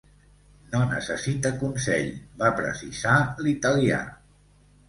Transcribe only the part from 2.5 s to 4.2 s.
precisar l’italià.